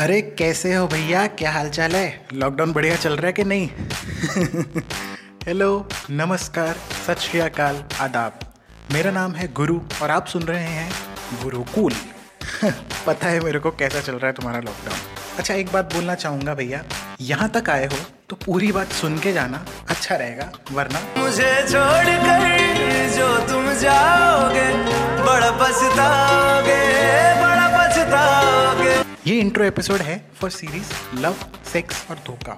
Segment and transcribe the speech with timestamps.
[0.00, 1.26] अरे कैसे हो भैया?
[1.26, 2.26] क्या हाल चाल है?
[2.32, 3.68] लॉकडाउन बढ़िया चल रहा है कि नहीं?
[5.46, 6.76] हेलो नमस्कार
[7.06, 8.38] सत श्री अकाल आदाब।
[8.92, 10.90] मेरा नाम है गुरु और आप सुन रहे हैं
[11.42, 11.92] गुरुकुल
[13.06, 14.98] पता है मेरे को कैसा चल रहा है तुम्हारा लॉकडाउन
[15.38, 16.82] अच्छा एक बात बोलना चाहूँगा भैया।
[17.20, 17.96] यहाँ तक आए हो
[18.30, 22.48] तो पूरी बात सुन के जाना अच्छा रहेगा वरना मुझे छोड़ कर
[23.16, 24.68] जो तुम जाओगे
[25.24, 26.59] बड़ा पछताओगे।
[29.26, 31.34] ये इंट्रो एपिसोड है फॉर सीरीज़ लव
[31.72, 32.52] सेक्स और धोखा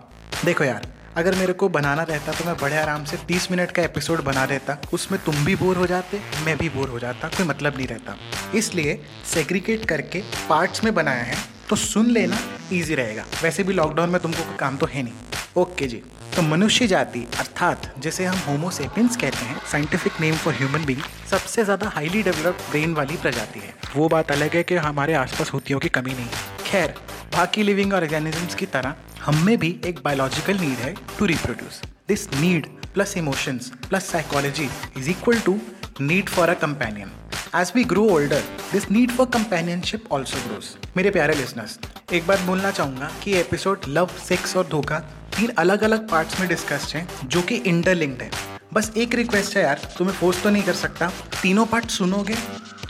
[0.45, 3.83] देखो यार, अगर मेरे को बनाना रहता तो मैं बड़े आराम से 30 मिनट का
[3.83, 7.47] एपिसोड बना देता। उसमें तुम भी बोर हो जाते, मैं भी बोर हो जाता, कोई
[7.47, 8.17] मतलब नहीं रहता।
[8.55, 8.99] इसलिए
[9.33, 11.37] सेग्रीगेट करके पार्ट्स में बनाया है
[11.69, 12.39] तो सुन लेना
[12.73, 15.15] इजी रहेगा। वैसे भी लॉकडाउन में तुमको कोई काम तो है नहीं।
[15.57, 16.03] ओके जी
[16.37, 21.65] तो मनुष्य जाति, अर्थात जिसे हम होमोसेपियंस कहते हैं scientific name for human being सबसे
[21.65, 25.81] ज़्यादा हाईली डेवलप्ड ब्रेन वाली प्रजाति है। वो बात अलग है कि हमारे आसपास होतियों
[25.81, 26.95] की कमी नहीं है। खैर,
[27.33, 32.27] बाकी लिविंग ऑर्गेनिजम्स की तरह, हम में भी एक बायोलॉजिकल नीड है to reproduce this
[32.35, 35.59] need plus emotions plus psychology is equal to
[36.01, 37.11] need for a companion
[37.57, 41.79] as we grow older this need for companionship also grows मेरे प्यारे लिसनर्स
[42.13, 44.99] एक बात बोलना चाहूँगा कि एपिसोड लव सेक्स और धोखा
[45.37, 48.31] तीन अलग अलग पार्ट्स में डिस्कस्ड हैं जो कि इंटरलिंक्ड है।
[48.75, 51.11] बस एक रिक्वेस्ट है यार, तुम्हें फोर्स तो नहीं कर सकता।
[51.43, 52.37] तीनों पार्ट सुनोगे?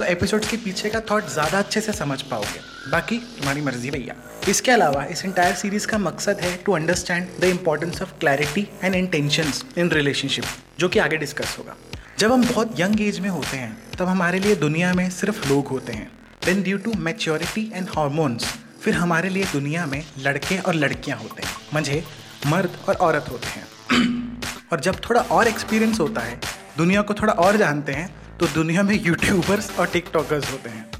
[0.03, 4.15] तो एपिसोड के पीछे का थॉट ज़्यादा अच्छे से समझ पाओगे। बाकी तुम्हारी मर्ज़ी भैया।
[4.49, 8.95] इसके अलावा इस इंटायर सीरीज़ का मकसद है to understand the importance of clarity and
[8.95, 10.45] intentions in relationship
[10.79, 11.77] जो कि आगे डिस्कस होगा।
[12.19, 15.67] जब हम बहुत यंग एज में होते हैं, तब हमारे लिए दुनिया में सिर्फ़ लोग
[15.67, 16.11] होते हैं।
[16.45, 18.47] Then due to maturity and hormones
[18.83, 22.03] फिर हमारे लिए दुनिया में लड़के और लड़कियाँ होते हैं। मझे
[22.47, 24.41] मर्द और औरत होते हैं।
[24.73, 26.41] और जब थोड़ा और एक्सपीरियंस होता है,
[26.77, 30.91] दुनिया को थोड़ा और जानते हैं तो दुनिया में यूट्यूबर्स और टिकटॉकर्स होते हैं।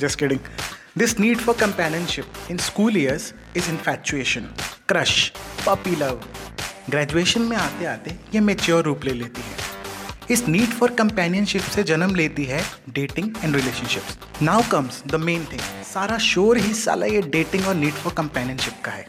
[0.00, 0.40] Just kidding
[0.98, 4.48] this need for companionship in school years is infatuation
[4.88, 5.32] crush
[5.66, 6.20] puppy love
[6.90, 9.56] graduation में आते आते ये मेच्योर रूप ले लेती है।
[10.30, 15.44] इस नीड फॉर कंपेनियनशिप से जन्म लेती है dating and relationships now comes the main
[15.52, 19.06] thing सारा शोर ही साला ये डेटिंग और नीड फॉर कंपेनियनशिप का है।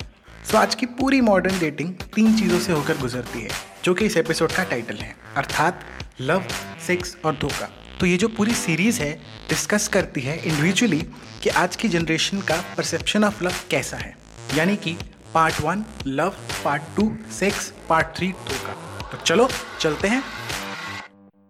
[0.51, 3.49] सो आज की पूरी मॉडर्न डेटिंग तीन चीज़ों से होकर गुजरती है,
[3.83, 5.83] जो कि इस एपिसोड का टाइटल है। अर्थात
[6.21, 6.43] लव,
[6.87, 7.69] सेक्स और धोखा।
[7.99, 9.13] तो ये जो पूरी सीरीज़ है
[9.49, 10.99] डिस्कस करती है इंडिविजुअली
[11.43, 14.17] कि आज की जनरेशन का परसेप्शन ऑफ़ लव कैसा है।
[14.55, 14.97] यानी कि
[15.33, 16.29] part one love
[16.65, 18.73] part two sex part three धोखा।
[19.11, 20.23] तो चलो, चलते हैं।